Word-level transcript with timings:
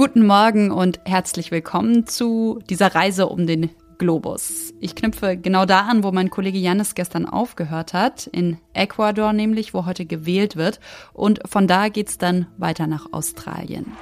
Guten 0.00 0.24
Morgen 0.24 0.70
und 0.70 0.98
herzlich 1.04 1.50
willkommen 1.50 2.06
zu 2.06 2.60
dieser 2.70 2.94
Reise 2.94 3.26
um 3.26 3.46
den 3.46 3.68
Globus. 3.98 4.72
Ich 4.80 4.94
knüpfe 4.94 5.36
genau 5.36 5.66
da 5.66 5.80
an, 5.80 6.02
wo 6.02 6.10
mein 6.10 6.30
Kollege 6.30 6.56
Janis 6.56 6.94
gestern 6.94 7.26
aufgehört 7.26 7.92
hat, 7.92 8.26
in 8.26 8.56
Ecuador 8.72 9.34
nämlich, 9.34 9.74
wo 9.74 9.84
heute 9.84 10.06
gewählt 10.06 10.56
wird. 10.56 10.80
Und 11.12 11.40
von 11.44 11.68
da 11.68 11.90
geht's 11.90 12.16
dann 12.16 12.46
weiter 12.56 12.86
nach 12.86 13.12
Australien. 13.12 13.92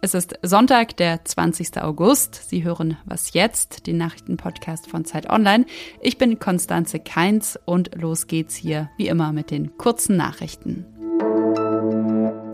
Es 0.00 0.14
ist 0.14 0.34
Sonntag, 0.42 0.96
der 0.96 1.24
20. 1.24 1.80
August. 1.80 2.50
Sie 2.50 2.64
hören 2.64 2.96
Was 3.04 3.34
jetzt, 3.34 3.86
den 3.86 3.98
Nachrichtenpodcast 3.98 4.90
von 4.90 5.04
Zeit 5.04 5.30
Online. 5.30 5.64
Ich 6.00 6.18
bin 6.18 6.40
Konstanze 6.40 6.98
Keins 6.98 7.56
und 7.66 7.94
los 7.94 8.26
geht's 8.26 8.56
hier 8.56 8.90
wie 8.96 9.06
immer 9.06 9.32
mit 9.32 9.52
den 9.52 9.76
kurzen 9.76 10.16
Nachrichten. 10.16 10.86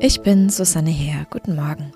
Ich 0.07 0.21
bin 0.21 0.51
Susanne 0.51 0.91
Heer. 0.91 1.27
Guten 1.31 1.57
Morgen. 1.57 1.91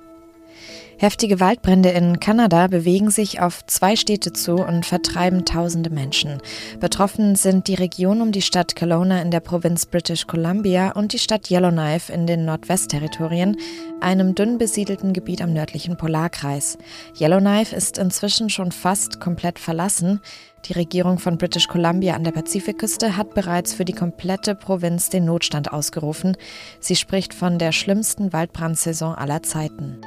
Heftige 1.01 1.38
Waldbrände 1.38 1.91
in 1.91 2.19
Kanada 2.19 2.66
bewegen 2.66 3.12
sich 3.12 3.41
auf 3.41 3.65
zwei 3.66 3.95
Städte 3.95 4.33
zu 4.33 4.56
und 4.56 4.84
vertreiben 4.84 5.45
tausende 5.45 5.91
Menschen. 5.91 6.43
Betroffen 6.80 7.37
sind 7.37 7.69
die 7.69 7.77
Region 7.77 8.20
um 8.20 8.33
die 8.33 8.43
Stadt 8.43 8.75
Kelowna 8.75 9.23
in 9.23 9.30
der 9.30 9.39
Provinz 9.39 9.87
British 9.87 10.27
Columbia 10.27 10.91
und 10.91 11.12
die 11.12 11.20
Stadt 11.20 11.53
Yellowknife 11.53 12.12
in 12.12 12.27
den 12.27 12.45
Nordwestterritorien, 12.45 13.56
einem 14.01 14.34
dünn 14.34 14.59
besiedelten 14.59 15.12
Gebiet 15.12 15.41
am 15.41 15.53
nördlichen 15.53 15.97
Polarkreis. 15.97 16.79
Yellowknife 17.17 17.77
ist 17.77 17.97
inzwischen 17.97 18.51
schon 18.51 18.73
fast 18.73 19.20
komplett 19.20 19.61
verlassen. 19.61 20.20
Die 20.65 20.73
Regierung 20.73 21.20
von 21.20 21.39
British 21.39 21.69
Columbia 21.69 22.17
an 22.17 22.25
der 22.25 22.33
Pazifikküste 22.33 23.17
hat 23.17 23.34
bereits 23.34 23.73
für 23.73 23.84
die 23.84 23.92
komplette 23.92 24.56
Provinz 24.56 25.11
den 25.11 25.27
Notstand 25.27 25.73
ausgerufen. 25.73 26.37
Sie 26.80 26.97
spricht 26.97 27.34
von 27.34 27.61
der 27.61 27.70
schlimmsten 27.70 28.33
Waldbrandsaison 28.33 29.15
aller 29.15 29.44
Zeiten. 29.44 30.00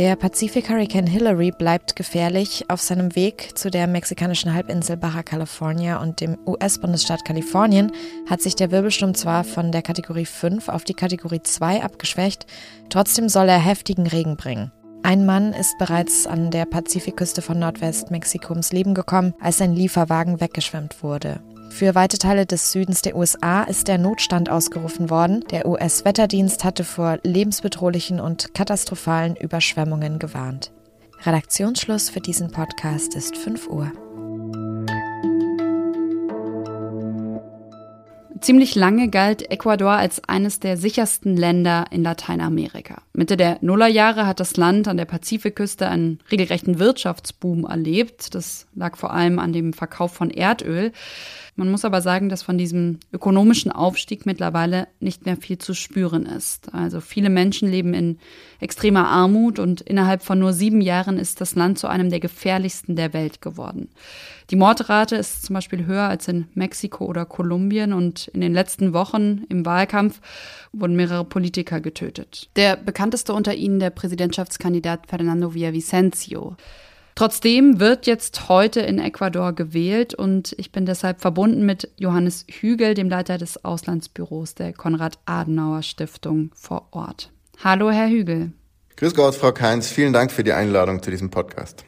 Der 0.00 0.16
Pazifik-Hurrikan 0.16 1.06
Hillary 1.06 1.50
bleibt 1.50 1.94
gefährlich. 1.94 2.64
Auf 2.68 2.80
seinem 2.80 3.14
Weg 3.14 3.58
zu 3.58 3.70
der 3.70 3.86
mexikanischen 3.86 4.54
Halbinsel 4.54 4.96
Baja 4.96 5.22
California 5.22 6.00
und 6.00 6.22
dem 6.22 6.38
US-Bundesstaat 6.46 7.22
Kalifornien 7.26 7.92
hat 8.26 8.40
sich 8.40 8.56
der 8.56 8.70
Wirbelsturm 8.70 9.12
zwar 9.12 9.44
von 9.44 9.72
der 9.72 9.82
Kategorie 9.82 10.24
5 10.24 10.70
auf 10.70 10.84
die 10.84 10.94
Kategorie 10.94 11.42
2 11.42 11.82
abgeschwächt, 11.82 12.46
trotzdem 12.88 13.28
soll 13.28 13.50
er 13.50 13.58
heftigen 13.58 14.06
Regen 14.06 14.38
bringen. 14.38 14.72
Ein 15.02 15.26
Mann 15.26 15.52
ist 15.52 15.76
bereits 15.76 16.26
an 16.26 16.50
der 16.50 16.64
Pazifikküste 16.64 17.42
von 17.42 17.58
Nordwestmexiko 17.58 18.54
ums 18.54 18.72
Leben 18.72 18.94
gekommen, 18.94 19.34
als 19.38 19.60
ein 19.60 19.74
Lieferwagen 19.74 20.40
weggeschwemmt 20.40 21.02
wurde. 21.02 21.42
Für 21.70 21.94
weite 21.94 22.18
Teile 22.18 22.44
des 22.46 22.72
Südens 22.72 23.00
der 23.00 23.16
USA 23.16 23.62
ist 23.62 23.88
der 23.88 23.96
Notstand 23.96 24.50
ausgerufen 24.50 25.08
worden. 25.08 25.44
Der 25.50 25.66
US-Wetterdienst 25.66 26.64
hatte 26.64 26.84
vor 26.84 27.18
lebensbedrohlichen 27.22 28.20
und 28.20 28.52
katastrophalen 28.52 29.36
Überschwemmungen 29.36 30.18
gewarnt. 30.18 30.72
Redaktionsschluss 31.24 32.10
für 32.10 32.20
diesen 32.20 32.50
Podcast 32.50 33.14
ist 33.14 33.36
5 33.36 33.68
Uhr. 33.68 33.92
Ziemlich 38.40 38.74
lange 38.74 39.10
galt 39.10 39.50
Ecuador 39.50 39.92
als 39.92 40.24
eines 40.26 40.60
der 40.60 40.78
sichersten 40.78 41.36
Länder 41.36 41.84
in 41.90 42.02
Lateinamerika. 42.02 43.02
Mitte 43.12 43.36
der 43.36 43.58
Nullerjahre 43.60 44.26
hat 44.26 44.40
das 44.40 44.56
Land 44.56 44.88
an 44.88 44.96
der 44.96 45.04
Pazifikküste 45.04 45.86
einen 45.88 46.20
regelrechten 46.30 46.78
Wirtschaftsboom 46.78 47.66
erlebt. 47.66 48.34
Das 48.34 48.66
lag 48.74 48.96
vor 48.96 49.12
allem 49.12 49.38
an 49.38 49.52
dem 49.52 49.74
Verkauf 49.74 50.14
von 50.14 50.30
Erdöl. 50.30 50.92
Man 51.60 51.70
muss 51.70 51.84
aber 51.84 52.00
sagen, 52.00 52.30
dass 52.30 52.42
von 52.42 52.56
diesem 52.56 53.00
ökonomischen 53.12 53.70
Aufstieg 53.70 54.24
mittlerweile 54.24 54.88
nicht 54.98 55.26
mehr 55.26 55.36
viel 55.36 55.58
zu 55.58 55.74
spüren 55.74 56.24
ist. 56.24 56.72
Also 56.72 57.02
viele 57.02 57.28
Menschen 57.28 57.70
leben 57.70 57.92
in 57.92 58.18
extremer 58.60 59.06
Armut 59.08 59.58
und 59.58 59.82
innerhalb 59.82 60.22
von 60.22 60.38
nur 60.38 60.54
sieben 60.54 60.80
Jahren 60.80 61.18
ist 61.18 61.42
das 61.42 61.56
Land 61.56 61.78
zu 61.78 61.86
einem 61.86 62.08
der 62.08 62.18
gefährlichsten 62.18 62.96
der 62.96 63.12
Welt 63.12 63.42
geworden. 63.42 63.90
Die 64.48 64.56
Mordrate 64.56 65.16
ist 65.16 65.42
zum 65.42 65.52
Beispiel 65.52 65.84
höher 65.84 66.08
als 66.08 66.28
in 66.28 66.48
Mexiko 66.54 67.04
oder 67.04 67.26
Kolumbien 67.26 67.92
und 67.92 68.28
in 68.28 68.40
den 68.40 68.54
letzten 68.54 68.94
Wochen 68.94 69.44
im 69.50 69.66
Wahlkampf 69.66 70.22
wurden 70.72 70.96
mehrere 70.96 71.26
Politiker 71.26 71.82
getötet. 71.82 72.48
Der 72.56 72.76
bekannteste 72.76 73.34
unter 73.34 73.54
ihnen 73.54 73.80
der 73.80 73.90
Präsidentschaftskandidat 73.90 75.08
Fernando 75.08 75.52
Villavicencio. 75.52 76.56
Trotzdem 77.14 77.80
wird 77.80 78.06
jetzt 78.06 78.48
heute 78.48 78.80
in 78.80 78.98
Ecuador 78.98 79.52
gewählt 79.52 80.14
und 80.14 80.54
ich 80.58 80.72
bin 80.72 80.86
deshalb 80.86 81.20
verbunden 81.20 81.66
mit 81.66 81.90
Johannes 81.96 82.46
Hügel, 82.48 82.94
dem 82.94 83.08
Leiter 83.08 83.36
des 83.36 83.64
Auslandsbüros 83.64 84.54
der 84.54 84.72
Konrad-Adenauer-Stiftung 84.72 86.50
vor 86.54 86.88
Ort. 86.92 87.30
Hallo, 87.62 87.90
Herr 87.90 88.08
Hügel. 88.08 88.52
Grüß 88.96 89.14
Gott, 89.14 89.34
Frau 89.34 89.52
Keins. 89.52 89.88
Vielen 89.88 90.12
Dank 90.12 90.32
für 90.32 90.44
die 90.44 90.52
Einladung 90.52 91.02
zu 91.02 91.10
diesem 91.10 91.30
Podcast. 91.30 91.84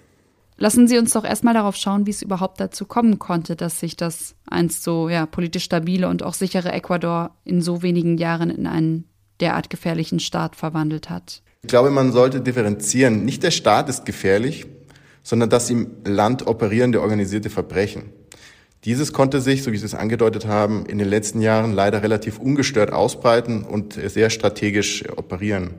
Lassen 0.59 0.87
Sie 0.87 0.99
uns 0.99 1.13
doch 1.13 1.25
erstmal 1.25 1.55
darauf 1.55 1.77
schauen, 1.77 2.07
wie 2.07 2.11
es 2.11 2.23
überhaupt 2.23 2.61
dazu 2.61 2.85
kommen 2.85 3.19
konnte, 3.19 3.57
dass 3.57 3.81
sich 3.81 3.97
das 3.97 4.37
einst 4.47 4.83
so 4.83 5.09
ja, 5.09 5.27
politisch 5.27 5.65
stabile 5.65 6.09
und 6.09 6.23
auch 6.23 6.35
sichere 6.35 6.73
Ecuador 6.73 7.37
in 7.45 7.63
so 7.63 7.83
wenigen 7.83 8.17
Jahren 8.19 8.51
in 8.51 8.67
einen 8.67 9.05
derart 9.41 9.71
gefährlichen 9.71 10.21
Staat 10.21 10.55
verwandelt 10.55 11.11
hat. 11.11 11.43
Ich 11.63 11.69
glaube, 11.69 11.91
man 11.91 12.13
sollte 12.13 12.41
differenzieren. 12.41 13.25
Nicht 13.25 13.43
der 13.43 13.51
Staat 13.51 13.89
ist 13.89 14.05
gefährlich, 14.05 14.67
sondern 15.23 15.51
das 15.51 15.71
im 15.71 15.89
Land 16.05 16.47
operierende 16.47 17.01
organisierte 17.01 17.51
Verbrechen. 17.51 18.13
Dieses 18.85 19.13
konnte 19.13 19.41
sich, 19.41 19.63
so 19.63 19.71
wie 19.71 19.77
Sie 19.77 19.87
es 19.87 19.95
angedeutet 19.95 20.47
haben, 20.47 20.87
in 20.87 20.99
den 20.99 21.09
letzten 21.09 21.41
Jahren 21.41 21.73
leider 21.73 22.03
relativ 22.03 22.39
ungestört 22.39 22.93
ausbreiten 22.93 23.63
und 23.63 23.95
sehr 23.95 24.29
strategisch 24.29 25.05
operieren. 25.17 25.75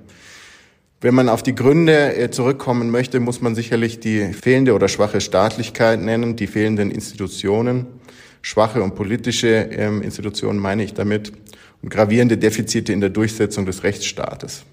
Wenn 1.01 1.15
man 1.15 1.27
auf 1.27 1.43
die 1.43 1.53
Gründe 1.53 2.15
äh, 2.15 2.31
zurückkommen 2.31 2.89
möchte, 2.89 3.19
muss 3.19 3.41
man 3.41 3.55
sicherlich 3.55 3.99
die 3.99 4.31
fehlende 4.31 4.73
oder 4.73 4.87
schwache 4.87 5.19
Staatlichkeit 5.19 5.99
nennen, 5.99 6.37
die 6.37 6.47
fehlenden 6.47 6.91
Institutionen, 6.91 7.87
schwache 8.41 8.81
und 8.81 8.95
politische 8.95 9.49
ähm, 9.49 10.01
Institutionen 10.01 10.59
meine 10.59 10.81
ich 10.85 10.93
damit, 10.93 11.33
und 11.81 11.89
gravierende 11.89 12.37
Defizite 12.37 12.93
in 12.93 13.01
der 13.01 13.09
Durchsetzung 13.09 13.65
des 13.65 13.83
Rechtsstaates. 13.83 14.63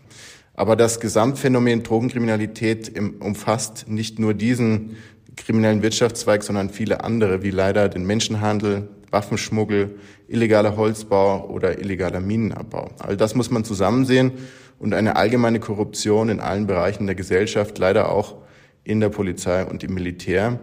Aber 0.61 0.77
das 0.77 1.01
Gesamtphänomen 1.01 1.85
Drogenkriminalität 1.85 2.93
umfasst 3.21 3.87
nicht 3.89 4.19
nur 4.19 4.35
diesen 4.35 4.99
kriminellen 5.35 5.81
Wirtschaftszweig, 5.81 6.43
sondern 6.43 6.69
viele 6.69 7.03
andere, 7.03 7.43
wie 7.43 7.49
leider 7.49 7.89
den 7.89 8.05
Menschenhandel, 8.05 8.87
Waffenschmuggel, 9.11 9.99
illegaler 10.29 10.77
Holzbau 10.77 11.49
oder 11.49 11.79
illegaler 11.79 12.21
Minenabbau. 12.21 12.91
All 12.99 13.17
das 13.17 13.35
muss 13.35 13.51
man 13.51 13.65
zusammensehen 13.65 14.33
und 14.79 14.93
eine 14.93 15.17
allgemeine 15.17 15.61
Korruption 15.61 16.29
in 16.29 16.41
allen 16.41 16.67
Bereichen 16.67 17.07
der 17.07 17.15
Gesellschaft, 17.15 17.79
leider 17.79 18.13
auch 18.13 18.35
in 18.85 19.01
der 19.01 19.09
Polizei 19.09 19.65
und 19.65 19.83
im 19.83 19.95
Militär. 19.95 20.59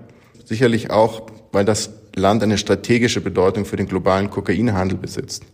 Sicherlich 0.45 0.91
auch, 0.91 1.23
weil 1.51 1.65
das 1.65 1.89
Land 2.15 2.43
eine 2.43 2.59
strategische 2.59 3.21
Bedeutung 3.21 3.65
für 3.65 3.77
den 3.77 3.87
globalen 3.87 4.29
Kokainhandel 4.29 4.99
besitzt. 4.99 5.45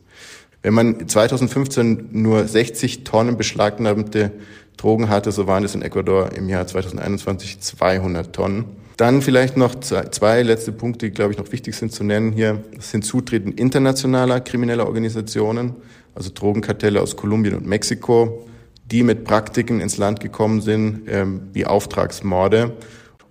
Wenn 0.63 0.73
man 0.73 1.07
2015 1.09 2.09
nur 2.13 2.47
60 2.47 3.03
Tonnen 3.03 3.35
beschlagnahmte 3.35 4.31
Drogen 4.77 5.09
hatte, 5.09 5.33
so 5.33 5.45
waren 5.45 5.65
es 5.65 5.75
in 5.75 5.81
Ecuador 5.81 6.31
im 6.31 6.47
Jahr 6.47 6.65
2021 6.65 7.59
200 7.59 8.33
Tonnen. 8.33 8.65
Dann 8.95 9.21
vielleicht 9.21 9.57
noch 9.57 9.75
zwei 9.75 10.41
letzte 10.41 10.71
Punkte, 10.71 11.07
die, 11.07 11.13
glaube 11.13 11.33
ich, 11.33 11.37
noch 11.37 11.51
wichtig 11.51 11.75
sind 11.75 11.91
zu 11.91 12.05
nennen 12.05 12.31
hier. 12.31 12.63
Das 12.75 12.91
sind 12.91 13.03
Zutreten 13.03 13.51
internationaler 13.51 14.39
krimineller 14.39 14.87
Organisationen, 14.87 15.73
also 16.15 16.31
Drogenkartelle 16.33 17.01
aus 17.01 17.17
Kolumbien 17.17 17.55
und 17.55 17.67
Mexiko, 17.67 18.47
die 18.89 19.03
mit 19.03 19.25
Praktiken 19.25 19.81
ins 19.81 19.97
Land 19.97 20.21
gekommen 20.21 20.61
sind, 20.61 21.01
ähm, 21.07 21.41
wie 21.51 21.65
Auftragsmorde 21.65 22.73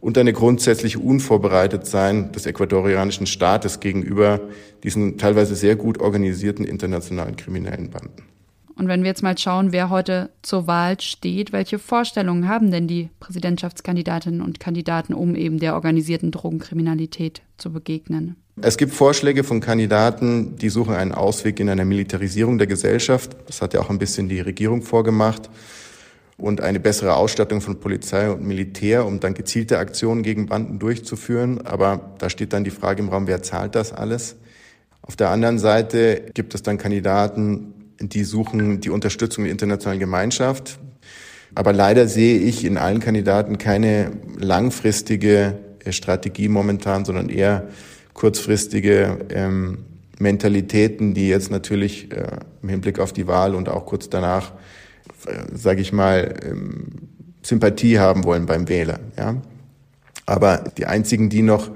und 0.02 0.18
eine 0.18 0.32
grundsätzliche 0.32 0.98
Unvorbereitetsein 0.98 2.32
des 2.32 2.44
ecuadorianischen 2.44 3.26
Staates 3.26 3.78
gegenüber 3.78 4.40
diesen 4.82 5.16
teilweise 5.16 5.54
sehr 5.54 5.76
gut 5.76 6.00
organisierten 6.00 6.64
internationalen 6.64 7.36
kriminellen 7.36 7.88
Banden. 7.88 8.24
Und 8.74 8.88
wenn 8.88 9.02
wir 9.02 9.10
jetzt 9.10 9.22
mal 9.22 9.38
schauen, 9.38 9.70
wer 9.70 9.90
heute 9.90 10.30
zur 10.42 10.66
Wahl 10.66 11.00
steht, 11.00 11.52
welche 11.52 11.78
Vorstellungen 11.78 12.48
haben 12.48 12.72
denn 12.72 12.88
die 12.88 13.10
Präsidentschaftskandidatinnen 13.20 14.40
und 14.40 14.58
Kandidaten, 14.58 15.14
um 15.14 15.36
eben 15.36 15.60
der 15.60 15.74
organisierten 15.74 16.32
Drogenkriminalität 16.32 17.42
zu 17.56 17.72
begegnen? 17.72 18.34
Es 18.60 18.78
gibt 18.78 18.92
Vorschläge 18.92 19.44
von 19.44 19.60
Kandidaten, 19.60 20.56
die 20.56 20.68
suchen 20.68 20.94
einen 20.94 21.12
Ausweg 21.12 21.60
in 21.60 21.68
einer 21.68 21.84
Militarisierung 21.84 22.58
der 22.58 22.66
Gesellschaft. 22.66 23.36
Das 23.46 23.62
hat 23.62 23.72
ja 23.72 23.80
auch 23.80 23.88
ein 23.88 24.00
bisschen 24.00 24.28
die 24.28 24.40
Regierung 24.40 24.82
vorgemacht 24.82 25.48
und 26.42 26.60
eine 26.60 26.80
bessere 26.80 27.14
Ausstattung 27.14 27.60
von 27.60 27.78
Polizei 27.78 28.28
und 28.28 28.42
Militär, 28.42 29.06
um 29.06 29.20
dann 29.20 29.32
gezielte 29.32 29.78
Aktionen 29.78 30.24
gegen 30.24 30.46
Banden 30.46 30.80
durchzuführen. 30.80 31.64
Aber 31.64 32.14
da 32.18 32.28
steht 32.28 32.52
dann 32.52 32.64
die 32.64 32.70
Frage 32.70 33.00
im 33.00 33.08
Raum, 33.08 33.28
wer 33.28 33.42
zahlt 33.42 33.76
das 33.76 33.92
alles? 33.92 34.34
Auf 35.02 35.14
der 35.14 35.30
anderen 35.30 35.60
Seite 35.60 36.22
gibt 36.34 36.56
es 36.56 36.62
dann 36.62 36.78
Kandidaten, 36.78 37.94
die 38.00 38.24
suchen 38.24 38.80
die 38.80 38.90
Unterstützung 38.90 39.44
der 39.44 39.52
internationalen 39.52 40.00
Gemeinschaft. 40.00 40.80
Aber 41.54 41.72
leider 41.72 42.08
sehe 42.08 42.38
ich 42.38 42.64
in 42.64 42.76
allen 42.76 42.98
Kandidaten 42.98 43.58
keine 43.58 44.10
langfristige 44.36 45.58
äh, 45.84 45.92
Strategie 45.92 46.48
momentan, 46.48 47.04
sondern 47.04 47.28
eher 47.28 47.68
kurzfristige 48.14 49.26
ähm, 49.30 49.78
Mentalitäten, 50.18 51.14
die 51.14 51.28
jetzt 51.28 51.52
natürlich 51.52 52.10
äh, 52.10 52.38
im 52.62 52.68
Hinblick 52.68 52.98
auf 52.98 53.12
die 53.12 53.28
Wahl 53.28 53.54
und 53.54 53.68
auch 53.68 53.86
kurz 53.86 54.08
danach 54.08 54.52
sage 55.52 55.80
ich 55.80 55.92
mal, 55.92 56.34
ähm, 56.44 57.08
Sympathie 57.42 57.98
haben 57.98 58.24
wollen 58.24 58.46
beim 58.46 58.68
Wähler. 58.68 59.00
Ja? 59.16 59.40
Aber 60.26 60.64
die 60.76 60.86
einzigen, 60.86 61.28
die 61.28 61.42
noch 61.42 61.70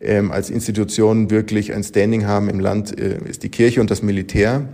ähm, 0.00 0.30
als 0.30 0.50
Institutionen 0.50 1.30
wirklich 1.30 1.72
ein 1.72 1.82
Standing 1.82 2.26
haben 2.26 2.48
im 2.48 2.60
Land, 2.60 2.98
äh, 2.98 3.18
ist 3.24 3.42
die 3.42 3.48
Kirche 3.48 3.80
und 3.80 3.90
das 3.90 4.02
Militär, 4.02 4.68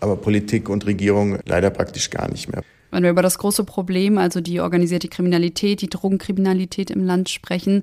aber 0.00 0.16
Politik 0.16 0.68
und 0.68 0.86
Regierung 0.86 1.38
leider 1.44 1.70
praktisch 1.70 2.10
gar 2.10 2.30
nicht 2.30 2.50
mehr. 2.50 2.62
Wenn 2.90 3.02
wir 3.02 3.10
über 3.10 3.22
das 3.22 3.38
große 3.38 3.64
Problem, 3.64 4.16
also 4.16 4.40
die 4.40 4.60
organisierte 4.60 5.08
Kriminalität, 5.08 5.82
die 5.82 5.90
Drogenkriminalität 5.90 6.90
im 6.90 7.04
Land 7.04 7.28
sprechen, 7.28 7.82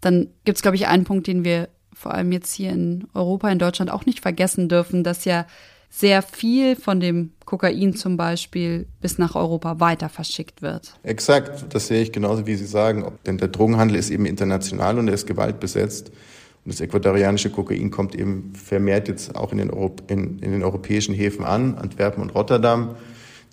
dann 0.00 0.28
gibt 0.44 0.58
es, 0.58 0.62
glaube 0.62 0.76
ich, 0.76 0.86
einen 0.86 1.04
Punkt, 1.04 1.26
den 1.26 1.44
wir 1.44 1.68
vor 1.92 2.14
allem 2.14 2.30
jetzt 2.30 2.54
hier 2.54 2.70
in 2.70 3.08
Europa, 3.12 3.50
in 3.50 3.58
Deutschland 3.58 3.90
auch 3.90 4.06
nicht 4.06 4.20
vergessen 4.20 4.68
dürfen, 4.68 5.02
dass 5.02 5.24
ja 5.24 5.46
sehr 5.90 6.22
viel 6.22 6.76
von 6.76 7.00
dem 7.00 7.30
Kokain 7.44 7.94
zum 7.94 8.16
Beispiel 8.16 8.86
bis 9.00 9.18
nach 9.18 9.34
Europa 9.34 9.80
weiter 9.80 10.08
verschickt 10.08 10.62
wird. 10.62 10.94
Exakt, 11.02 11.74
das 11.74 11.88
sehe 11.88 12.02
ich 12.02 12.12
genauso, 12.12 12.46
wie 12.46 12.56
Sie 12.56 12.66
sagen. 12.66 13.10
Denn 13.26 13.38
der 13.38 13.48
Drogenhandel 13.48 13.96
ist 13.96 14.10
eben 14.10 14.26
international 14.26 14.98
und 14.98 15.08
er 15.08 15.14
ist 15.14 15.26
gewaltbesetzt. 15.26 16.10
Und 16.64 16.74
das 16.74 16.80
ecuadorianische 16.80 17.50
Kokain 17.50 17.90
kommt 17.90 18.14
eben 18.14 18.52
vermehrt 18.54 19.08
jetzt 19.08 19.34
auch 19.34 19.52
in 19.52 19.58
den, 19.58 19.70
in, 20.08 20.38
in 20.38 20.52
den 20.52 20.62
europäischen 20.62 21.14
Häfen 21.14 21.44
an, 21.44 21.76
Antwerpen 21.76 22.22
und 22.22 22.34
Rotterdam. 22.34 22.96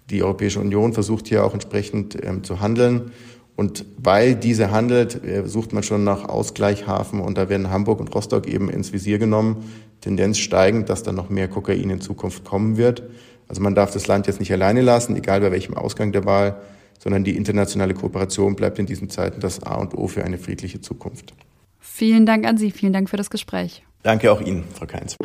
Die 0.10 0.22
Europäische 0.22 0.60
Union 0.60 0.94
versucht 0.94 1.28
hier 1.28 1.46
auch 1.46 1.54
entsprechend 1.54 2.18
ähm, 2.22 2.44
zu 2.44 2.60
handeln. 2.60 3.12
Und 3.56 3.86
weil 3.98 4.36
diese 4.36 4.72
handelt, 4.72 5.24
äh, 5.24 5.48
sucht 5.48 5.72
man 5.72 5.82
schon 5.82 6.04
nach 6.04 6.26
Ausgleichhafen 6.26 7.22
und 7.22 7.38
da 7.38 7.48
werden 7.48 7.70
Hamburg 7.70 8.02
und 8.02 8.14
Rostock 8.14 8.48
eben 8.48 8.70
ins 8.70 8.92
Visier 8.92 9.18
genommen. 9.18 9.64
Tendenz 10.02 10.38
steigend, 10.38 10.90
dass 10.90 11.04
da 11.04 11.12
noch 11.12 11.30
mehr 11.30 11.48
Kokain 11.48 11.90
in 11.90 12.02
Zukunft 12.02 12.46
kommen 12.46 12.78
wird. 12.78 13.04
Also 13.48 13.62
man 13.62 13.76
darf 13.76 13.92
das 13.92 14.08
Land 14.08 14.28
jetzt 14.28 14.40
nicht 14.40 14.52
alleine 14.52 14.82
lassen, 14.82 15.16
egal 15.16 15.42
bei 15.42 15.52
welchem 15.52 15.76
Ausgang 15.76 16.12
der 16.12 16.26
Wahl, 16.26 16.62
sondern 17.00 17.24
die 17.24 17.36
internationale 17.36 17.94
Kooperation 17.94 18.56
bleibt 18.56 18.80
in 18.80 18.86
diesen 18.86 19.10
Zeiten 19.10 19.40
das 19.40 19.64
A 19.64 19.76
und 19.76 19.94
O 19.94 20.08
für 20.08 20.24
eine 20.24 20.38
friedliche 20.38 20.82
Zukunft. 20.82 21.34
Vielen 21.80 22.26
Dank 22.26 22.46
an 22.46 22.58
Sie, 22.58 22.72
vielen 22.72 22.94
Dank 22.94 23.10
für 23.10 23.18
das 23.18 23.30
Gespräch. 23.30 23.84
Danke 24.04 24.32
auch 24.32 24.42
Ihnen, 24.42 24.64
Frau 24.74 24.86
Keins. 24.86 25.16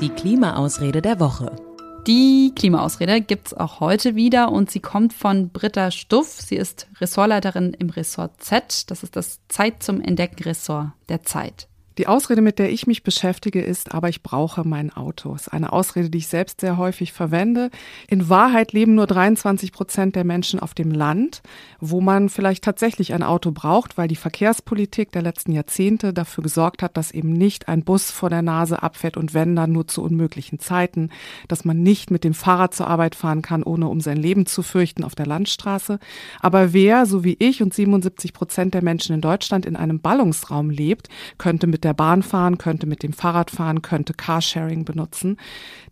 Die 0.00 0.10
Klimaausrede 0.10 1.02
der 1.02 1.18
Woche. 1.18 1.67
Die 2.08 2.54
Klimaausrede 2.56 3.20
gibt 3.20 3.48
es 3.48 3.54
auch 3.54 3.80
heute 3.80 4.14
wieder 4.14 4.50
und 4.50 4.70
sie 4.70 4.80
kommt 4.80 5.12
von 5.12 5.50
Britta 5.50 5.90
Stuff. 5.90 6.40
Sie 6.40 6.56
ist 6.56 6.86
Ressortleiterin 7.02 7.74
im 7.74 7.90
Ressort 7.90 8.42
Z. 8.42 8.90
Das 8.90 9.02
ist 9.02 9.14
das 9.14 9.40
Zeit 9.48 9.82
zum 9.82 10.00
Entdecken 10.00 10.42
Ressort 10.42 10.92
der 11.10 11.22
Zeit. 11.22 11.68
Die 11.98 12.06
Ausrede, 12.06 12.42
mit 12.42 12.60
der 12.60 12.70
ich 12.70 12.86
mich 12.86 13.02
beschäftige, 13.02 13.60
ist, 13.60 13.92
aber 13.92 14.08
ich 14.08 14.22
brauche 14.22 14.62
mein 14.62 14.92
Auto. 14.92 15.32
Das 15.32 15.42
ist 15.42 15.52
eine 15.52 15.72
Ausrede, 15.72 16.10
die 16.10 16.18
ich 16.18 16.28
selbst 16.28 16.60
sehr 16.60 16.76
häufig 16.76 17.12
verwende. 17.12 17.70
In 18.06 18.28
Wahrheit 18.28 18.72
leben 18.72 18.94
nur 18.94 19.08
23 19.08 19.72
Prozent 19.72 20.14
der 20.14 20.22
Menschen 20.22 20.60
auf 20.60 20.74
dem 20.74 20.92
Land, 20.92 21.42
wo 21.80 22.00
man 22.00 22.28
vielleicht 22.28 22.62
tatsächlich 22.62 23.14
ein 23.14 23.24
Auto 23.24 23.50
braucht, 23.50 23.98
weil 23.98 24.06
die 24.06 24.14
Verkehrspolitik 24.14 25.10
der 25.10 25.22
letzten 25.22 25.50
Jahrzehnte 25.50 26.12
dafür 26.12 26.44
gesorgt 26.44 26.84
hat, 26.84 26.96
dass 26.96 27.10
eben 27.10 27.32
nicht 27.32 27.66
ein 27.66 27.82
Bus 27.82 28.12
vor 28.12 28.30
der 28.30 28.42
Nase 28.42 28.80
abfährt 28.80 29.16
und 29.16 29.34
wenn 29.34 29.56
dann 29.56 29.72
nur 29.72 29.88
zu 29.88 30.00
unmöglichen 30.04 30.60
Zeiten, 30.60 31.10
dass 31.48 31.64
man 31.64 31.82
nicht 31.82 32.12
mit 32.12 32.22
dem 32.22 32.34
Fahrrad 32.34 32.74
zur 32.74 32.86
Arbeit 32.86 33.16
fahren 33.16 33.42
kann, 33.42 33.64
ohne 33.64 33.88
um 33.88 34.00
sein 34.00 34.18
Leben 34.18 34.46
zu 34.46 34.62
fürchten 34.62 35.02
auf 35.02 35.16
der 35.16 35.26
Landstraße. 35.26 35.98
Aber 36.38 36.72
wer, 36.72 37.06
so 37.06 37.24
wie 37.24 37.34
ich 37.40 37.60
und 37.60 37.74
77 37.74 38.32
Prozent 38.32 38.74
der 38.74 38.84
Menschen 38.84 39.16
in 39.16 39.20
Deutschland 39.20 39.66
in 39.66 39.74
einem 39.74 39.98
Ballungsraum 39.98 40.70
lebt, 40.70 41.08
könnte 41.38 41.66
mit 41.66 41.82
der 41.82 41.87
Bahn 41.94 42.22
fahren, 42.22 42.58
könnte 42.58 42.86
mit 42.86 43.02
dem 43.02 43.12
Fahrrad 43.12 43.50
fahren, 43.50 43.82
könnte 43.82 44.14
Carsharing 44.14 44.84
benutzen. 44.84 45.38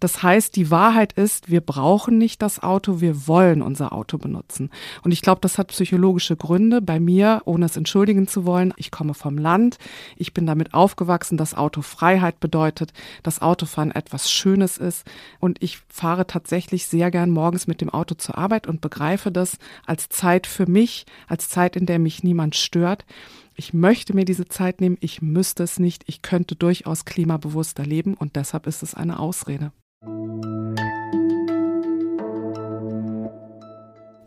Das 0.01 0.23
heißt, 0.23 0.57
die 0.57 0.71
Wahrheit 0.71 1.13
ist, 1.13 1.51
wir 1.51 1.61
brauchen 1.61 2.19
nicht 2.19 2.43
das 2.43 2.63
Auto, 2.63 3.01
wir 3.01 3.27
wollen 3.27 3.63
unser 3.63 3.93
Auto 3.93 4.19
benutzen. 4.19 4.71
Und 5.03 5.13
ich 5.13 5.23
glaube, 5.23 5.41
das 5.41 5.59
hat 5.59 5.69
psychologische 5.69 6.37
Gründe. 6.37 6.81
Bei 6.81 7.01
mir, 7.01 7.43
ohne 7.45 7.67
es 7.67 7.77
entschuldigen 7.77 8.29
zu 8.29 8.45
wollen, 8.45 8.75
ich 8.77 8.91
komme 8.91 9.15
vom 9.15 9.39
Land. 9.39 9.79
Ich 10.17 10.35
bin 10.35 10.47
damit 10.47 10.75
aufgewachsen, 10.75 11.37
dass 11.37 11.55
Auto 11.55 11.83
Freiheit 11.83 12.41
bedeutet, 12.41 12.93
dass 13.23 13.43
Autofahren 13.43 13.91
etwas 13.91 14.31
Schönes 14.31 14.79
ist. 14.79 15.07
Und 15.41 15.63
ich 15.63 15.79
fahre 15.89 16.27
tatsächlich 16.27 16.87
sehr 16.87 17.11
gern 17.11 17.31
morgens 17.31 17.67
mit 17.67 17.81
dem 17.81 17.91
Auto 17.91 18.15
zur 18.15 18.39
Arbeit 18.39 18.67
und 18.67 18.81
begreife 18.81 19.31
das 19.31 19.59
als 19.87 20.09
Zeit 20.09 20.47
für 20.47 20.67
mich, 20.67 21.07
als 21.29 21.49
Zeit, 21.49 21.77
in 21.77 21.87
der 21.87 21.99
mich 21.99 22.23
niemand 22.23 22.57
stört 22.57 23.05
ich 23.57 23.73
möchte 23.73 24.15
mir 24.15 24.25
diese 24.25 24.47
Zeit 24.47 24.81
nehmen, 24.81 24.99
ich 25.01 25.23
müsste 25.23 25.63
es 25.63 25.79
nicht, 25.79 26.05
ich 26.07 26.23
könnte 26.23 26.55
durchaus 26.55 27.05
klimabewusster 27.05 27.85
leben 27.85 28.15
und 28.15 28.37
deshalb 28.37 28.67
ist 28.67 28.83
es 28.83 28.95
eine 28.95 29.19
Ausrede. 29.19 29.73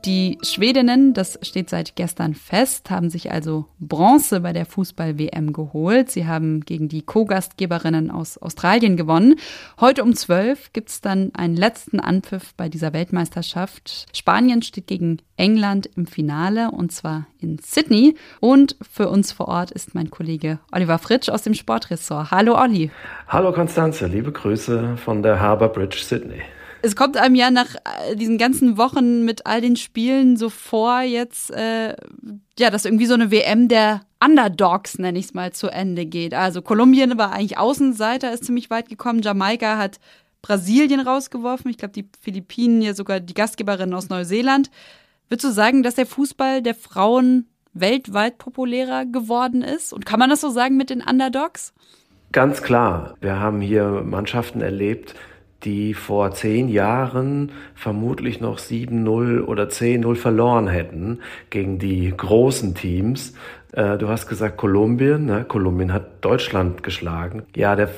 Die 0.05 0.37
Schwedinnen, 0.43 1.13
das 1.13 1.37
steht 1.41 1.69
seit 1.69 1.97
gestern 1.97 2.33
fest, 2.33 2.89
haben 2.89 3.09
sich 3.09 3.31
also 3.33 3.65
Bronze 3.79 4.39
bei 4.39 4.53
der 4.53 4.65
Fußball-WM 4.65 5.51
geholt. 5.51 6.09
Sie 6.09 6.25
haben 6.25 6.61
gegen 6.61 6.87
die 6.87 7.01
Co-Gastgeberinnen 7.01 8.09
aus 8.09 8.37
Australien 8.37 8.95
gewonnen. 8.95 9.35
Heute 9.81 10.03
um 10.03 10.15
12 10.15 10.71
gibt 10.71 10.89
es 10.89 11.01
dann 11.01 11.31
einen 11.35 11.57
letzten 11.57 11.99
Anpfiff 11.99 12.53
bei 12.55 12.69
dieser 12.69 12.93
Weltmeisterschaft. 12.93 14.05
Spanien 14.15 14.61
steht 14.61 14.87
gegen 14.87 15.17
England 15.35 15.89
im 15.97 16.07
Finale 16.07 16.71
und 16.71 16.93
zwar 16.93 17.27
in 17.41 17.59
Sydney. 17.59 18.15
Und 18.39 18.77
für 18.89 19.09
uns 19.09 19.33
vor 19.33 19.49
Ort 19.49 19.71
ist 19.71 19.95
mein 19.95 20.09
Kollege 20.09 20.59
Oliver 20.71 20.99
Fritsch 20.99 21.27
aus 21.27 21.41
dem 21.41 21.53
Sportressort. 21.53 22.31
Hallo 22.31 22.57
Olli. 22.57 22.89
Hallo 23.27 23.51
Konstanze, 23.51 24.07
liebe 24.07 24.31
Grüße 24.31 24.95
von 24.95 25.23
der 25.23 25.41
Harbour 25.41 25.67
Bridge 25.69 25.97
Sydney. 26.01 26.41
Es 26.81 26.95
kommt 26.95 27.17
einem 27.17 27.35
ja 27.35 27.51
nach 27.51 27.75
äh, 27.75 28.15
diesen 28.15 28.37
ganzen 28.37 28.77
Wochen 28.77 29.25
mit 29.25 29.45
all 29.45 29.61
den 29.61 29.75
Spielen 29.75 30.37
so 30.37 30.49
vor, 30.49 31.01
jetzt, 31.01 31.51
äh, 31.51 31.95
ja, 32.57 32.69
dass 32.69 32.85
irgendwie 32.85 33.05
so 33.05 33.13
eine 33.13 33.31
WM 33.31 33.67
der 33.67 34.01
Underdogs, 34.23 34.97
nenne 34.97 35.19
ich 35.19 35.25
es 35.25 35.33
mal, 35.33 35.51
zu 35.51 35.67
Ende 35.67 36.05
geht. 36.05 36.33
Also 36.33 36.61
Kolumbien 36.61 37.17
war 37.17 37.31
eigentlich 37.31 37.57
Außenseiter, 37.57 38.31
ist 38.31 38.45
ziemlich 38.45 38.69
weit 38.69 38.89
gekommen. 38.89 39.21
Jamaika 39.21 39.77
hat 39.77 39.99
Brasilien 40.41 41.01
rausgeworfen. 41.01 41.69
Ich 41.69 41.77
glaube, 41.77 41.93
die 41.93 42.07
Philippinen 42.21 42.81
ja 42.81 42.93
sogar 42.93 43.19
die 43.19 43.33
Gastgeberin 43.33 43.93
aus 43.93 44.09
Neuseeland. 44.09 44.69
Würdest 45.27 45.45
du 45.45 45.51
sagen, 45.51 45.83
dass 45.83 45.95
der 45.95 46.05
Fußball 46.05 46.61
der 46.61 46.75
Frauen 46.75 47.47
weltweit 47.73 48.37
populärer 48.37 49.05
geworden 49.05 49.61
ist? 49.61 49.93
Und 49.93 50.05
kann 50.05 50.19
man 50.19 50.29
das 50.29 50.41
so 50.41 50.49
sagen 50.49 50.77
mit 50.77 50.89
den 50.89 51.01
Underdogs? 51.01 51.73
Ganz 52.31 52.61
klar. 52.61 53.15
Wir 53.21 53.39
haben 53.39 53.61
hier 53.61 54.03
Mannschaften 54.05 54.61
erlebt, 54.61 55.15
die 55.63 55.93
vor 55.93 56.31
zehn 56.31 56.69
Jahren 56.69 57.51
vermutlich 57.75 58.39
noch 58.39 58.59
7-0 58.59 59.41
oder 59.41 59.65
10-0 59.65 60.15
verloren 60.15 60.67
hätten 60.67 61.19
gegen 61.49 61.79
die 61.79 62.13
großen 62.15 62.75
Teams. 62.75 63.33
Äh, 63.73 63.97
du 63.97 64.07
hast 64.07 64.27
gesagt 64.27 64.57
Kolumbien. 64.57 65.25
Ne? 65.25 65.45
Kolumbien 65.45 65.93
hat 65.93 66.23
Deutschland 66.23 66.83
geschlagen. 66.83 67.43
Ja, 67.55 67.75
der 67.75 67.89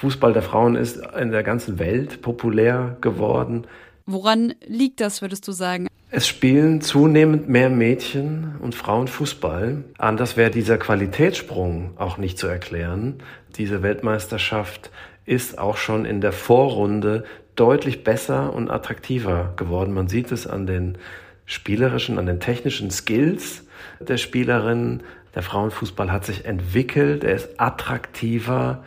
Fußball 0.00 0.32
der 0.32 0.42
Frauen 0.42 0.76
ist 0.76 1.00
in 1.18 1.30
der 1.30 1.42
ganzen 1.42 1.78
Welt 1.78 2.22
populär 2.22 2.96
geworden. 3.00 3.66
Woran 4.06 4.54
liegt 4.66 5.00
das, 5.00 5.22
würdest 5.22 5.46
du 5.46 5.52
sagen? 5.52 5.88
Es 6.10 6.26
spielen 6.26 6.80
zunehmend 6.80 7.50
mehr 7.50 7.68
Mädchen 7.68 8.54
und 8.62 8.74
Frauen 8.74 9.08
Fußball. 9.08 9.84
Anders 9.98 10.38
wäre 10.38 10.50
dieser 10.50 10.78
Qualitätssprung 10.78 11.90
auch 11.98 12.16
nicht 12.16 12.38
zu 12.38 12.46
erklären. 12.46 13.16
Diese 13.56 13.82
Weltmeisterschaft 13.82 14.90
ist 15.28 15.58
auch 15.58 15.76
schon 15.76 16.04
in 16.04 16.20
der 16.20 16.32
Vorrunde 16.32 17.24
deutlich 17.54 18.04
besser 18.04 18.52
und 18.54 18.70
attraktiver 18.70 19.52
geworden. 19.56 19.92
Man 19.92 20.08
sieht 20.08 20.32
es 20.32 20.46
an 20.46 20.66
den 20.66 20.96
spielerischen, 21.44 22.18
an 22.18 22.26
den 22.26 22.40
technischen 22.40 22.90
Skills 22.90 23.64
der 24.00 24.16
Spielerinnen. 24.16 25.02
Der 25.34 25.42
Frauenfußball 25.42 26.10
hat 26.10 26.24
sich 26.24 26.44
entwickelt, 26.46 27.24
er 27.24 27.34
ist 27.34 27.60
attraktiver 27.60 28.84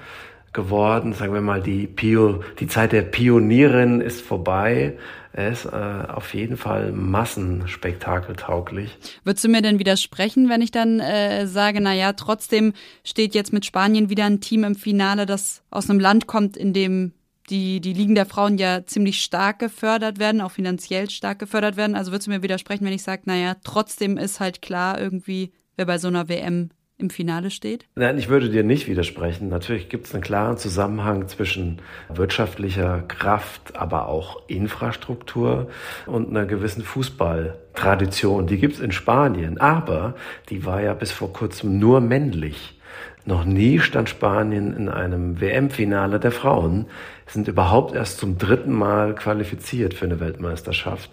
geworden. 0.54 1.14
Sagen 1.14 1.34
wir 1.34 1.42
mal, 1.42 1.62
die, 1.62 1.88
Pio, 1.88 2.44
die 2.60 2.68
Zeit 2.68 2.92
der 2.92 3.04
Pionierin 3.04 4.02
ist 4.02 4.22
vorbei. 4.22 4.98
Er 5.34 5.52
ist 5.52 5.66
äh, 5.66 5.70
auf 5.70 6.34
jeden 6.34 6.58
Fall 6.58 6.92
massenspektakeltauglich. 6.92 8.98
Würdest 9.24 9.46
du 9.46 9.50
mir 9.50 9.62
denn 9.62 9.80
widersprechen, 9.80 10.50
wenn 10.50 10.62
ich 10.62 10.72
dann 10.72 11.00
äh, 11.00 11.48
sage, 11.48 11.80
na 11.80 11.94
ja, 11.94 12.14
trotzdem 12.14 12.74
steht 13.04 13.34
jetzt 13.34 13.54
mit 13.54 13.66
Spanien 13.66 14.10
wieder 14.10 14.26
ein 14.26 14.42
Team 14.42 14.64
im 14.64 14.76
Finale, 14.76 15.26
das 15.26 15.64
aus 15.70 15.90
einem 15.90 16.00
Land 16.00 16.28
kommt, 16.28 16.58
in 16.58 16.74
dem 16.74 17.14
die, 17.50 17.82
die 17.82 17.94
Ligen 17.94 18.16
der 18.16 18.26
Frauen 18.26 18.58
ja 18.58 18.86
ziemlich 18.86 19.22
stark 19.22 19.60
gefördert 19.60 20.20
werden, 20.20 20.42
auch 20.42 20.52
finanziell 20.52 21.10
stark 21.10 21.40
gefördert 21.40 21.76
werden. 21.76 21.96
Also 21.96 22.12
würdest 22.12 22.28
du 22.28 22.32
mir 22.32 22.44
widersprechen, 22.44 22.86
wenn 22.86 22.94
ich 22.94 23.04
sage, 23.04 23.24
naja, 23.26 23.56
trotzdem 23.64 24.18
ist 24.18 24.40
halt 24.40 24.62
klar 24.62 25.00
irgendwie, 25.00 25.52
wer 25.76 25.86
bei 25.86 25.98
so 25.98 26.08
einer 26.08 26.30
WM 26.30 26.70
im 27.02 27.10
Finale 27.10 27.52
steht? 27.52 27.86
Nein, 27.96 28.18
ich 28.18 28.30
würde 28.30 28.50
dir 28.50 28.64
nicht 28.64 28.88
widersprechen. 28.88 29.50
Natürlich 29.50 29.90
gibt 29.90 30.08
es 30.08 30.14
einen 30.14 30.24
klaren 30.24 30.58
Zusammenhang 30.58 31.28
zwischen 31.28 31.80
wirtschaftlicher 32.10 33.04
Kraft, 33.08 33.76
aber 33.76 34.08
auch 34.08 34.48
Infrastruktur 34.48 35.70
und 36.06 36.30
einer 36.30 36.46
gewissen 36.46 36.84
Fußballtradition. 36.84 38.48
Die 38.48 38.58
gibt 38.58 38.76
es 38.76 38.80
in 38.80 38.92
Spanien, 38.92 39.60
aber 39.60 40.16
die 40.50 40.66
war 40.66 40.82
ja 40.82 40.94
bis 40.94 41.12
vor 41.12 41.34
kurzem 41.34 41.80
nur 41.80 42.00
männlich. 42.02 42.78
Noch 43.26 43.46
nie 43.46 43.80
stand 43.80 44.10
Spanien 44.10 44.76
in 44.76 44.90
einem 44.90 45.40
WM-Finale 45.40 46.20
der 46.20 46.32
Frauen, 46.32 46.88
sind 47.28 47.48
überhaupt 47.48 47.94
erst 47.94 48.18
zum 48.18 48.38
dritten 48.38 48.74
Mal 48.74 49.14
qualifiziert 49.16 49.94
für 49.94 50.06
eine 50.06 50.20
Weltmeisterschaft. 50.20 51.10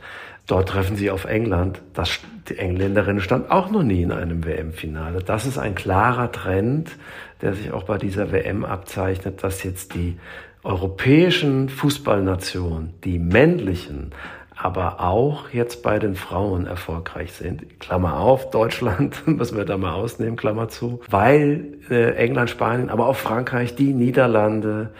Dort 0.48 0.70
treffen 0.70 0.96
sie 0.96 1.10
auf 1.10 1.26
England. 1.26 1.82
Das, 1.92 2.20
die 2.48 2.56
Engländerin 2.56 3.20
stand 3.20 3.50
auch 3.50 3.70
noch 3.70 3.82
nie 3.82 4.02
in 4.02 4.12
einem 4.12 4.46
WM-Finale. 4.46 5.22
Das 5.22 5.46
ist 5.46 5.58
ein 5.58 5.74
klarer 5.74 6.32
Trend, 6.32 6.96
der 7.42 7.52
sich 7.52 7.70
auch 7.70 7.84
bei 7.84 7.98
dieser 7.98 8.32
WM 8.32 8.64
abzeichnet, 8.64 9.44
dass 9.44 9.62
jetzt 9.62 9.94
die 9.94 10.16
europäischen 10.64 11.68
Fußballnationen, 11.68 12.94
die 13.04 13.18
männlichen, 13.18 14.12
aber 14.56 15.00
auch 15.00 15.50
jetzt 15.50 15.82
bei 15.82 15.98
den 15.98 16.16
Frauen 16.16 16.66
erfolgreich 16.66 17.32
sind. 17.32 17.78
Klammer 17.78 18.18
auf, 18.18 18.50
Deutschland 18.50 19.22
müssen 19.26 19.56
wir 19.58 19.66
da 19.66 19.76
mal 19.76 19.92
ausnehmen, 19.92 20.36
Klammer 20.36 20.68
zu, 20.68 21.00
weil 21.10 21.74
äh, 21.90 22.14
England, 22.14 22.48
Spanien, 22.48 22.88
aber 22.88 23.06
auch 23.06 23.16
Frankreich, 23.16 23.76
die 23.76 23.92
Niederlande, 23.92 24.90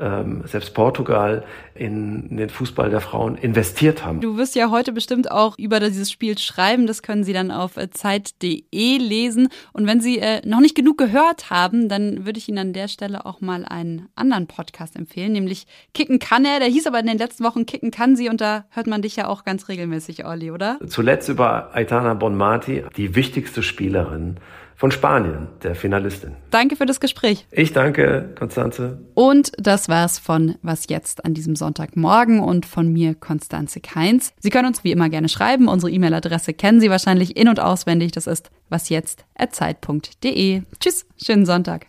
ähm, 0.00 0.42
selbst 0.46 0.74
Portugal 0.74 1.44
in, 1.74 2.28
in 2.30 2.36
den 2.36 2.50
Fußball 2.50 2.90
der 2.90 3.00
Frauen 3.00 3.36
investiert 3.36 4.04
haben. 4.04 4.20
Du 4.20 4.36
wirst 4.36 4.54
ja 4.54 4.70
heute 4.70 4.92
bestimmt 4.92 5.30
auch 5.30 5.56
über 5.58 5.80
dieses 5.80 6.10
Spiel 6.10 6.38
schreiben. 6.38 6.86
Das 6.86 7.02
können 7.02 7.24
Sie 7.24 7.32
dann 7.32 7.50
auf 7.50 7.76
äh, 7.76 7.90
zeit.de 7.90 8.98
lesen. 8.98 9.48
Und 9.72 9.86
wenn 9.86 10.00
Sie 10.00 10.18
äh, 10.18 10.46
noch 10.46 10.60
nicht 10.60 10.74
genug 10.74 10.98
gehört 10.98 11.50
haben, 11.50 11.88
dann 11.88 12.26
würde 12.26 12.38
ich 12.38 12.48
Ihnen 12.48 12.58
an 12.58 12.72
der 12.72 12.88
Stelle 12.88 13.26
auch 13.26 13.40
mal 13.40 13.64
einen 13.64 14.08
anderen 14.14 14.46
Podcast 14.46 14.96
empfehlen, 14.96 15.32
nämlich 15.32 15.66
Kicken 15.94 16.18
kann 16.18 16.44
er. 16.44 16.60
Der 16.60 16.68
hieß 16.68 16.86
aber 16.86 17.00
in 17.00 17.06
den 17.06 17.18
letzten 17.18 17.44
Wochen 17.44 17.66
Kicken 17.66 17.90
kann 17.90 18.16
sie 18.16 18.28
und 18.28 18.40
da 18.40 18.64
hört 18.70 18.86
man 18.86 19.02
dich 19.02 19.16
ja 19.16 19.28
auch 19.28 19.44
ganz 19.44 19.68
regelmäßig, 19.68 20.24
Olli, 20.24 20.50
oder? 20.50 20.78
Zuletzt 20.86 21.28
über 21.28 21.74
Aitana 21.74 22.14
Bonmati, 22.14 22.84
die 22.96 23.14
wichtigste 23.14 23.62
Spielerin 23.62 24.38
von 24.76 24.90
Spanien, 24.90 25.48
der 25.62 25.74
Finalistin. 25.74 26.36
Danke 26.50 26.76
für 26.76 26.86
das 26.86 27.00
Gespräch. 27.00 27.46
Ich 27.50 27.72
danke, 27.72 28.30
Konstanze. 28.38 28.98
Und 29.14 29.52
das 29.58 29.88
war's 29.88 30.18
von 30.18 30.56
Was 30.62 30.86
jetzt 30.88 31.24
an 31.24 31.32
diesem 31.34 31.56
Sonntagmorgen 31.56 32.40
und 32.40 32.66
von 32.66 32.92
mir, 32.92 33.14
Konstanze 33.14 33.80
Keins. 33.80 34.34
Sie 34.38 34.50
können 34.50 34.68
uns 34.68 34.84
wie 34.84 34.92
immer 34.92 35.08
gerne 35.08 35.30
schreiben. 35.30 35.68
Unsere 35.68 35.90
E-Mail-Adresse 35.90 36.52
kennen 36.52 36.80
Sie 36.80 36.90
wahrscheinlich 36.90 37.36
in- 37.36 37.48
und 37.48 37.58
auswendig. 37.58 38.12
Das 38.12 38.26
ist 38.26 38.50
wasjetzt.zeit.de. 38.68 40.62
Tschüss, 40.78 41.06
schönen 41.16 41.46
Sonntag. 41.46 41.86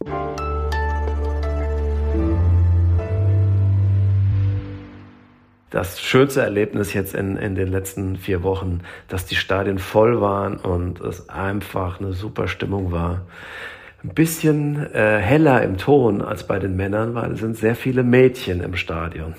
Das 5.69 6.01
schönste 6.01 6.41
Erlebnis 6.41 6.93
jetzt 6.93 7.13
in, 7.13 7.35
in 7.37 7.55
den 7.55 7.67
letzten 7.67 8.15
vier 8.15 8.43
Wochen, 8.43 8.81
dass 9.07 9.25
die 9.25 9.35
Stadien 9.35 9.79
voll 9.79 10.21
waren 10.21 10.57
und 10.57 11.01
es 11.01 11.29
einfach 11.29 11.99
eine 11.99 12.13
super 12.13 12.47
Stimmung 12.47 12.91
war. 12.91 13.21
Ein 14.03 14.13
bisschen 14.13 14.93
äh, 14.93 15.17
heller 15.17 15.63
im 15.63 15.77
Ton 15.77 16.21
als 16.21 16.45
bei 16.45 16.59
den 16.59 16.75
Männern, 16.75 17.15
weil 17.15 17.31
es 17.31 17.39
sind 17.39 17.57
sehr 17.57 17.75
viele 17.75 18.03
Mädchen 18.03 18.61
im 18.61 18.75
Stadion. 18.75 19.35